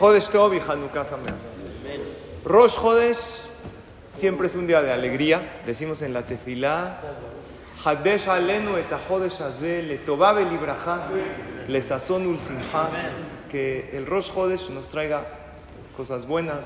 [0.00, 1.04] Jodesh Tov y Hanukkah.
[2.46, 3.18] Rosh Jodesh
[4.18, 5.60] siempre es un día de alegría.
[5.66, 6.96] Decimos en la tefilá,
[7.84, 11.06] Hadesh alenu et Jodesh hazeh letová velibraja
[11.68, 12.88] lesazon ulsimha.
[13.50, 15.26] Que el Rosh Jodesh nos traiga
[15.94, 16.64] cosas buenas,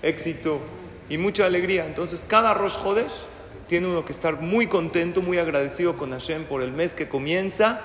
[0.00, 0.60] éxito
[1.08, 1.86] y mucha alegría.
[1.86, 3.24] Entonces, cada Rosh Jodesh
[3.66, 7.80] tiene uno que estar muy contento, muy agradecido con Hashem por el mes que comienza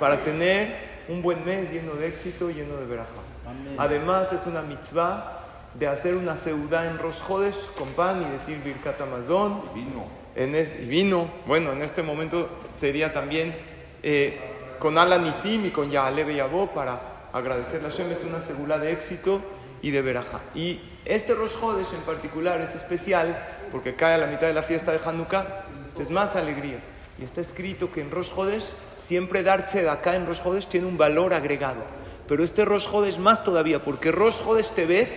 [0.00, 3.10] para tener un buen mes lleno de éxito, lleno de veraja.
[3.78, 5.44] Además, es una mitzvah
[5.74, 9.62] de hacer una seudá en Rosh Chodesh con pan y decir Birkat Amazon.
[9.74, 10.06] Y vino.
[10.34, 11.28] En es, y vino.
[11.46, 13.54] Bueno, en este momento sería también
[14.02, 14.38] eh,
[14.78, 18.10] con Alan Nisim y con Yahalebe Yabó para agradecer a Hashem.
[18.10, 19.40] Es una segula de éxito
[19.82, 20.40] y de veraja.
[20.54, 23.36] Y este Rosh Chodesh en particular es especial
[23.70, 25.64] porque cae a la mitad de la fiesta de Hanukkah.
[25.98, 26.78] Es más alegría.
[27.18, 28.64] Y está escrito que en Rosh Chodesh
[29.06, 31.82] siempre dar acá en Rosh Chodesh tiene un valor agregado.
[32.26, 35.08] Pero este Rosh Chodesh más todavía, porque Rosh Chodesh Tebet,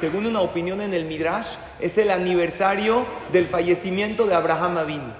[0.00, 1.46] según una opinión en el Midrash,
[1.78, 5.12] es el aniversario del fallecimiento de Abraham Avinu.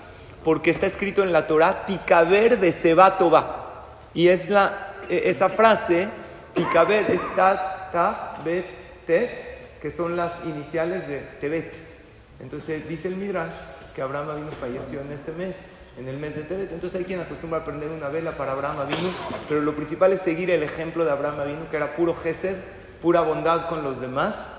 [0.42, 3.86] Porque está escrito en la Torah, Tikaber de Sebatova.
[4.14, 6.08] Y es la, e, esa frase,
[6.54, 8.66] Tikaber, es Tat, Taf, Bet,
[9.06, 11.72] Tet, que son las iniciales de Tebet.
[12.40, 13.54] Entonces dice el Midrash
[13.94, 15.54] que Abraham Avinu falleció en este mes
[15.98, 16.72] en el mes de Tebet.
[16.72, 19.10] Entonces hay quien acostumbra a prender una vela para Abraham Avinu,
[19.48, 22.56] pero lo principal es seguir el ejemplo de Abraham Avinu, que era puro Gesed,
[23.02, 24.52] pura bondad con los demás.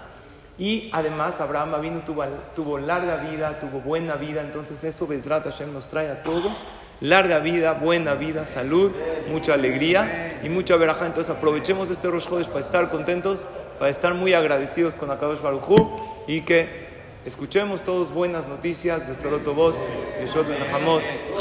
[0.58, 5.86] Y además Abraham Avinu tuvo, larga vida, tuvo buena vida, entonces eso Bezrat Hashem nos
[5.90, 6.58] trae a todos.
[7.00, 8.92] Larga vida, buena vida, salud,
[9.30, 11.06] mucha alegría y mucha veraja.
[11.06, 15.98] Entonces aprovechemos este Rosh Chodesh para estar contentos, para estar muy agradecidos con Akadosh Baruj
[16.28, 16.89] y que
[17.26, 19.76] Escuchemos todos buenas noticias, Besorot Tobot,
[20.22, 20.64] Yeshot Ben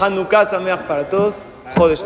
[0.01, 1.37] Hanukkah Sameach para todos,
[1.77, 2.03] Jodesh.